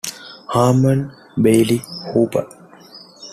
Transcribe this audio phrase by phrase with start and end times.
[0.47, 2.47] Harman Baillie Hopper.